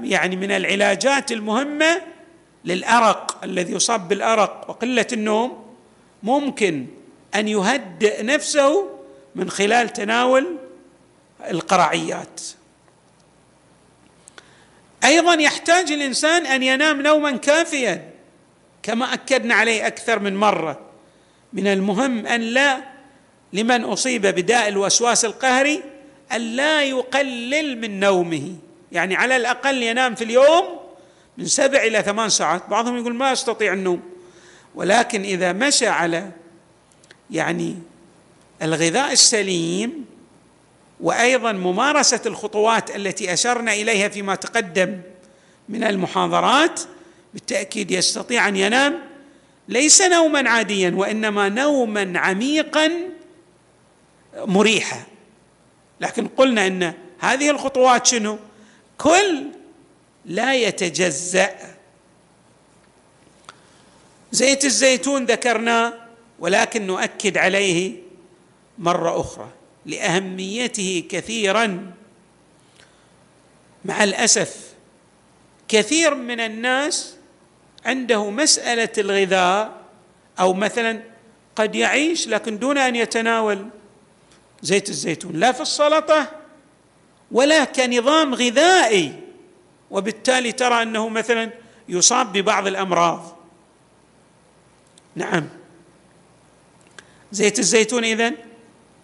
يعني 0.04 0.36
من 0.36 0.50
العلاجات 0.50 1.32
المهمة 1.32 2.02
للأرق 2.64 3.44
الذي 3.44 3.72
يصاب 3.72 4.08
بالأرق. 4.08 4.70
وقلة 4.70 5.06
النوم 5.12 5.64
ممكن 6.22 6.86
أن 7.34 7.48
يهدئ 7.48 8.22
نفسه 8.22 8.88
من 9.34 9.50
خلال 9.50 9.92
تناول 9.92 10.56
القرعيات. 11.50 12.40
أيضا 15.04 15.34
يحتاج 15.34 15.92
الإنسان 15.92 16.46
أن 16.46 16.62
ينام 16.62 17.02
نوما 17.02 17.36
كافيا 17.36 18.10
كما 18.82 19.14
أكدنا 19.14 19.54
عليه 19.54 19.86
أكثر 19.86 20.18
من 20.18 20.36
مرة. 20.36 20.80
من 21.52 21.66
المهم 21.66 22.26
أن 22.26 22.40
لا 22.40 22.80
لمن 23.52 23.84
أصيب 23.84 24.22
بداء 24.26 24.68
الوسواس 24.68 25.24
القهري 25.24 25.82
أن 26.32 26.40
لا 26.40 26.82
يقلل 26.82 27.80
من 27.80 28.00
نومه. 28.00 28.56
يعني 28.92 29.16
على 29.16 29.36
الأقل 29.36 29.82
ينام 29.82 30.14
في 30.14 30.24
اليوم 30.24 30.78
من 31.38 31.46
سبع 31.46 31.82
إلى 31.82 32.02
ثمان 32.02 32.28
ساعات. 32.28 32.68
بعضهم 32.68 32.96
يقول 32.96 33.14
ما 33.14 33.32
أستطيع 33.32 33.72
النوم. 33.72 34.02
ولكن 34.74 35.22
إذا 35.22 35.52
مشى 35.52 35.86
على 35.86 36.30
يعني 37.30 37.76
الغذاء 38.62 39.12
السليم 39.12 40.04
وأيضا 41.00 41.52
ممارسة 41.52 42.20
الخطوات 42.26 42.96
التي 42.96 43.32
أشرنا 43.32 43.72
إليها 43.72 44.08
فيما 44.08 44.34
تقدم 44.34 45.00
من 45.68 45.84
المحاضرات 45.84 46.80
بالتأكيد 47.34 47.90
يستطيع 47.90 48.48
أن 48.48 48.56
ينام 48.56 48.98
ليس 49.68 50.02
نوما 50.02 50.50
عاديا 50.50 50.90
وإنما 50.90 51.48
نوما 51.48 52.18
عميقا 52.18 52.90
مريحا. 54.36 55.02
لكن 56.00 56.28
قلنا 56.28 56.66
إن 56.66 56.94
هذه 57.18 57.50
الخطوات 57.50 58.06
شنو؟ 58.06 58.38
كل 58.98 59.46
لا 60.24 60.54
يتجزأ. 60.54 61.50
زيت 64.32 64.64
الزيتون 64.64 65.24
ذكرناه 65.24 66.07
ولكن 66.38 66.87
نؤكد 66.87 67.38
عليه 67.38 67.96
مرة 68.79 69.20
أخرى 69.20 69.48
لأهميته 69.87 71.05
كثيرا. 71.09 71.92
مع 73.85 74.05
الأسف 74.05 74.72
كثير 75.68 76.14
من 76.14 76.40
الناس 76.40 77.16
عنده 77.85 78.31
مسألة 78.31 78.88
الغذاء 78.98 79.81
أو 80.40 80.53
مثلا 80.53 81.03
قد 81.57 81.74
يعيش 81.74 82.29
لكن 82.29 82.59
دون 82.59 82.79
أن 82.79 82.96
يتناول 82.96 83.68
زيت 84.62 84.88
الزيتون 84.88 85.33
لا 85.33 85.53
في 85.53 85.61
السلطة 85.61 86.31
ولا 87.33 87.64
كنظام 87.64 88.35
غذائي. 88.35 89.14
وبالتالي 89.90 90.53
ترى 90.53 90.83
أنه 90.83 91.09
مثلا 91.09 91.51
يصاب 91.88 92.33
ببعض 92.33 92.66
الأمراض. 92.66 93.37
نعم. 95.16 95.48
زيت 97.32 97.58
الزيتون 97.58 98.04
إذن 98.04 98.34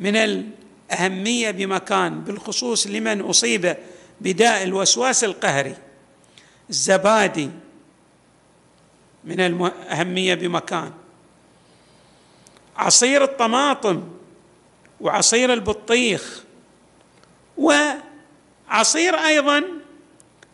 من 0.00 0.16
الأهمية 0.16 1.50
بمكان 1.50 2.20
بالخصوص 2.20 2.86
لمن 2.86 3.20
أصيب 3.20 3.76
بداء 4.20 4.62
الوسواس 4.62 5.24
القهري. 5.24 5.76
الزبادي 6.70 7.50
من 9.24 9.40
الأهمية 9.40 10.34
بمكان. 10.34 10.92
عصير 12.76 13.24
الطماطم 13.24 14.02
وعصير 15.00 15.52
البطيخ 15.52 16.44
وعصير 17.58 19.14
أيضا 19.14 19.64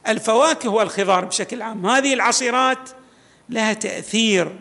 الفواكه 0.08 0.68
والخضار 0.68 1.24
بشكل 1.24 1.62
عام. 1.62 1.86
هذه 1.86 2.14
العصيرات 2.14 2.90
لها 3.48 3.72
تأثير 3.72 4.56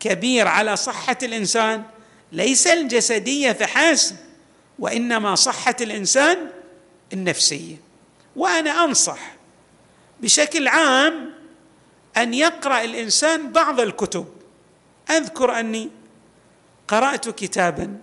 كبير 0.00 0.48
على 0.48 0.76
صحة 0.76 1.18
الإنسان 1.22 1.82
ليس 2.32 2.66
الجسدية 2.66 3.52
فحسب 3.52 4.16
وإنما 4.78 5.34
صحة 5.34 5.76
الإنسان 5.80 6.50
النفسية. 7.12 7.76
وأنا 8.36 8.84
أنصح 8.84 9.36
بشكل 10.20 10.68
عام 10.68 11.30
أن 12.16 12.34
يقرأ 12.34 12.84
الإنسان 12.84 13.52
بعض 13.52 13.80
الكتب. 13.80 14.26
أذكر 15.10 15.60
أني 15.60 15.90
قرأت 16.88 17.28
كتابا 17.28 17.98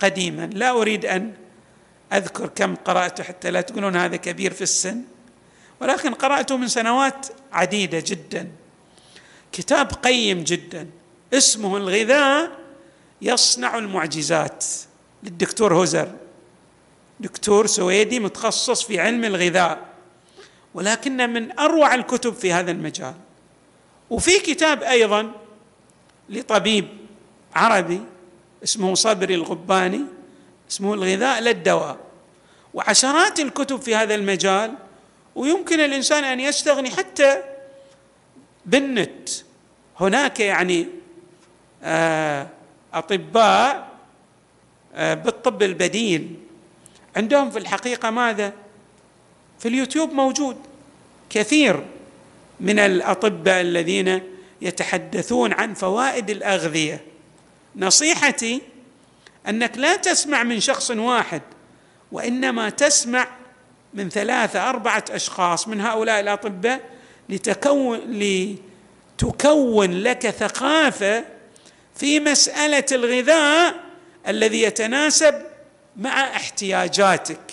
قديما. 0.00 0.50
لا 0.52 0.70
أريد 0.70 1.06
أن 1.06 1.32
أذكر 2.12 2.46
كم 2.46 2.74
قرأته 2.74 3.24
حتى 3.24 3.50
لا 3.50 3.60
تقولون 3.60 3.96
هذا 3.96 4.16
كبير 4.16 4.52
في 4.52 4.62
السن 4.62 5.02
ولكن 5.80 6.14
قرأته 6.14 6.56
من 6.56 6.68
سنوات 6.68 7.26
عديدة 7.52 8.02
جدا. 8.06 8.48
كتاب 9.52 9.92
قيم 9.92 10.44
جدا 10.44 10.90
اسمه 11.34 11.76
الغذاء 11.76 12.67
يصنع 13.22 13.78
المعجزات 13.78 14.64
للدكتور 15.22 15.74
هوزر. 15.74 16.12
دكتور 17.20 17.66
سويدي 17.66 18.20
متخصص 18.20 18.82
في 18.82 19.00
علم 19.00 19.24
الغذاء 19.24 19.88
ولكن 20.74 21.30
من 21.30 21.58
أروع 21.58 21.94
الكتب 21.94 22.34
في 22.34 22.52
هذا 22.52 22.70
المجال. 22.70 23.14
وفي 24.10 24.38
كتاب 24.38 24.82
أيضا 24.82 25.32
لطبيب 26.28 26.88
عربي 27.54 28.00
اسمه 28.64 28.94
صبري 28.94 29.34
الغباني 29.34 30.00
اسمه 30.70 30.94
الغذاء 30.94 31.40
للدواء. 31.40 31.98
وعشرات 32.74 33.40
الكتب 33.40 33.80
في 33.80 33.94
هذا 33.94 34.14
المجال 34.14 34.74
ويمكن 35.34 35.80
الإنسان 35.80 36.24
أن 36.24 36.40
يستغني 36.40 36.90
حتى 36.90 37.42
بالنت. 38.66 39.28
هناك 40.00 40.40
يعني 40.40 40.88
آه، 41.82 42.46
أطباء 42.94 43.88
آه، 44.94 45.14
بالطب 45.14 45.62
البديل. 45.62 46.34
عندهم 47.16 47.50
في 47.50 47.58
الحقيقة 47.58 48.10
ماذا؟ 48.10 48.52
في 49.58 49.68
اليوتيوب 49.68 50.12
موجود 50.12 50.56
كثير 51.30 51.84
من 52.60 52.78
الأطباء 52.78 53.60
الذين 53.60 54.20
يتحدثون 54.62 55.52
عن 55.52 55.74
فوائد 55.74 56.30
الأغذية. 56.30 57.00
نصيحتي 57.76 58.62
أنك 59.48 59.78
لا 59.78 59.96
تسمع 59.96 60.42
من 60.42 60.60
شخص 60.60 60.90
واحد 60.90 61.42
وإنما 62.12 62.70
تسمع 62.70 63.28
من 63.94 64.08
ثلاثة 64.08 64.68
أربعة 64.68 65.04
أشخاص 65.10 65.68
من 65.68 65.80
هؤلاء 65.80 66.20
الأطباء 66.20 66.80
لتكون 67.28 67.98
لتكون 69.18 69.90
لك 69.90 70.30
ثقافة 70.30 71.24
في 71.98 72.20
مسألة 72.20 72.84
الغذاء 72.92 73.74
الذي 74.28 74.62
يتناسب 74.62 75.42
مع 75.96 76.36
احتياجاتك. 76.36 77.52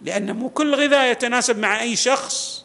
لأن 0.00 0.36
مو 0.36 0.48
كل 0.48 0.74
غذاء 0.74 1.10
يتناسب 1.10 1.58
مع 1.58 1.80
أي 1.80 1.96
شخص. 1.96 2.64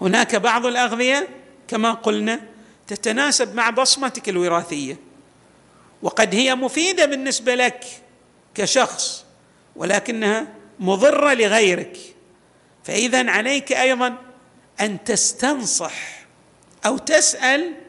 هناك 0.00 0.36
بعض 0.36 0.66
الأغذية 0.66 1.28
كما 1.68 1.92
قلنا 1.92 2.40
تتناسب 2.86 3.54
مع 3.54 3.70
بصمتك 3.70 4.28
الوراثية. 4.28 4.96
وقد 6.02 6.34
هي 6.34 6.54
مفيدة 6.54 7.06
بالنسبة 7.06 7.54
لك 7.54 7.84
كشخص 8.54 9.24
ولكنها 9.76 10.46
مضرة 10.80 11.34
لغيرك. 11.34 11.98
فإذا 12.84 13.30
عليك 13.30 13.72
أيضا 13.72 14.16
أن 14.80 15.04
تستنصح 15.04 16.26
أو 16.86 16.98
تسأل 16.98 17.87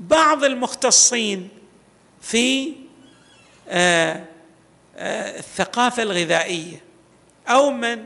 بعض 0.00 0.44
المختصين 0.44 1.48
في 2.20 2.72
آه، 3.68 4.24
آه، 4.96 5.38
الثقافة 5.38 6.02
الغذائية 6.02 6.82
أو 7.48 7.70
من 7.70 7.98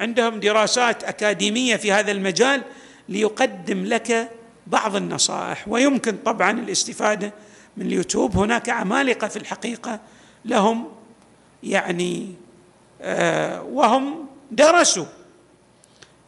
عندهم 0.00 0.40
دراسات 0.40 1.04
أكاديمية 1.04 1.76
في 1.76 1.92
هذا 1.92 2.12
المجال 2.12 2.62
ليقدم 3.08 3.84
لك 3.84 4.30
بعض 4.66 4.96
النصائح. 4.96 5.68
ويمكن 5.68 6.16
طبعا 6.16 6.50
الاستفادة 6.50 7.32
من 7.76 7.86
اليوتيوب. 7.86 8.36
هناك 8.36 8.68
عمالقة 8.68 9.28
في 9.28 9.36
الحقيقة 9.36 10.00
لهم 10.44 10.88
يعني 11.62 12.34
آه 13.02 13.62
وهم 13.62 14.26
درسوا. 14.50 15.06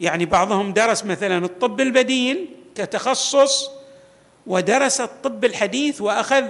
يعني 0.01 0.25
بعضهم 0.25 0.73
درس 0.73 1.05
مثلا 1.05 1.45
الطب 1.45 1.81
البديل 1.81 2.49
كتخصص 2.75 3.82
ودرس 4.47 5.01
الطب 5.01 5.45
الحديث 5.45 6.01
وأخذ 6.01 6.45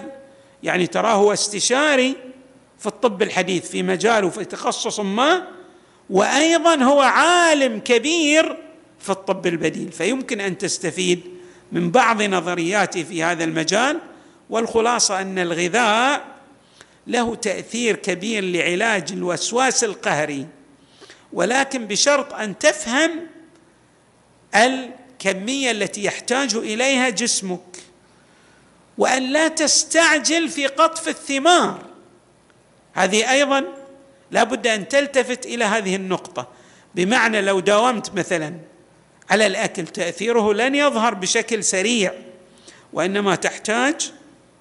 يعني 0.62 0.86
تراه 0.86 1.14
هو 1.14 1.32
استشاري 1.32 2.16
في 2.78 2.86
الطب 2.86 3.22
الحديث 3.22 3.70
في 3.70 3.82
مجال 3.82 4.30
في 4.30 4.44
تخصص 4.44 5.00
ما 5.00 5.46
وأيضا 6.10 6.74
هو 6.74 7.00
عالم 7.00 7.78
كبير 7.78 8.56
في 8.98 9.10
الطب 9.10 9.46
البديل. 9.46 9.92
فيمكن 9.92 10.40
أن 10.40 10.58
تستفيد 10.58 11.20
من 11.72 11.90
بعض 11.90 12.22
نظرياته 12.22 13.02
في 13.02 13.22
هذا 13.22 13.44
المجال. 13.44 13.98
والخلاصة 14.50 15.20
أن 15.20 15.38
الغذاء 15.38 16.24
له 17.06 17.34
تأثير 17.34 17.96
كبير 17.96 18.44
لعلاج 18.44 19.12
الوسواس 19.12 19.84
القهري. 19.84 20.46
ولكن 21.32 21.86
بشرط 21.86 22.32
أن 22.32 22.58
تفهم 22.58 23.10
الكمية 25.26 25.70
التي 25.70 26.04
يحتاج 26.04 26.54
إليها 26.54 27.08
جسمك 27.08 27.78
وأن 28.98 29.22
لا 29.22 29.48
تستعجل 29.48 30.48
في 30.48 30.66
قطف 30.66 31.08
الثمار. 31.08 31.78
هذه 32.92 33.32
أيضا 33.32 33.64
لابد 34.30 34.66
أن 34.66 34.88
تلتفت 34.88 35.46
إلى 35.46 35.64
هذه 35.64 35.96
النقطة. 35.96 36.48
بمعنى 36.94 37.40
لو 37.40 37.60
داومت 37.60 38.14
مثلا 38.14 38.54
على 39.30 39.46
الأكل 39.46 39.86
تأثيره 39.86 40.52
لن 40.52 40.74
يظهر 40.74 41.14
بشكل 41.14 41.64
سريع 41.64 42.12
وإنما 42.92 43.34
تحتاج 43.34 44.12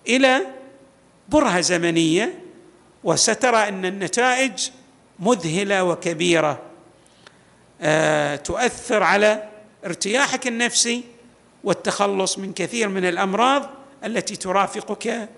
إلى 0.07 0.41
برهة 1.29 1.61
زمنية 1.61 2.39
وسترى 3.03 3.57
أن 3.57 3.85
النتائج 3.85 4.69
مذهلة 5.19 5.83
وكبيرة. 5.83 6.61
آه، 7.81 8.35
تؤثر 8.35 9.03
على 9.03 9.50
ارتياحك 9.85 10.47
النفسي 10.47 11.03
والتخلص 11.63 12.37
من 12.37 12.53
كثير 12.53 12.89
من 12.89 13.05
الأمراض 13.05 13.69
التي 14.05 14.35
ترافقك 14.35 15.29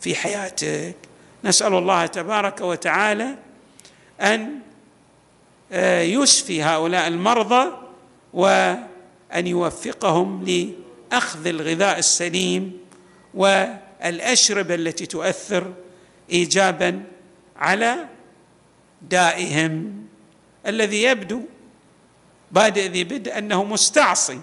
في 0.00 0.14
حياتك. 0.14 0.96
نسأل 1.44 1.74
الله 1.74 2.06
تبارك 2.06 2.60
وتعالى 2.60 3.34
أن 4.20 4.58
آه، 5.72 6.00
يشفي 6.00 6.62
هؤلاء 6.62 7.08
المرضى 7.08 7.72
وأن 8.32 9.46
يوفقهم 9.46 10.44
لأخذ 10.44 11.46
الغذاء 11.46 11.98
السليم 11.98 12.78
والأشربة 13.34 14.74
التي 14.74 15.06
تؤثر 15.06 15.72
ايجابا 16.32 17.02
على 17.56 17.96
دائهم. 19.02 20.06
الذي 20.66 21.02
يبدو 21.02 21.42
بادئ 22.52 22.88
ذي 22.88 23.04
بدء 23.04 23.38
أنه 23.38 23.64
مستعصي 23.64 24.40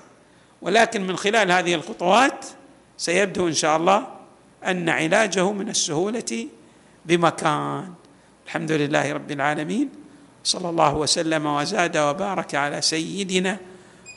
ولكن 0.61 1.07
من 1.07 1.17
خلال 1.17 1.51
هذه 1.51 1.75
الخطوات 1.75 2.45
سيبدو 2.97 3.47
إن 3.47 3.53
شاء 3.53 3.77
الله 3.77 4.07
أن 4.65 4.89
علاجه 4.89 5.51
من 5.51 5.69
السهولة 5.69 6.47
بمكان. 7.05 7.93
الحمد 8.45 8.71
لله 8.71 9.13
رب 9.13 9.31
العالمين 9.31 9.89
صلى 10.43 10.69
الله 10.69 10.95
وسلم 10.95 11.45
وزاد 11.45 11.97
وبارك 11.97 12.55
على 12.55 12.81
سيدنا 12.81 13.57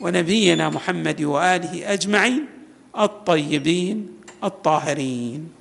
ونبينا 0.01 0.69
محمد 0.69 1.23
وآله 1.23 1.93
أجمعين 1.93 2.47
الطيبين 2.99 4.17
الطاهرين. 4.45 5.53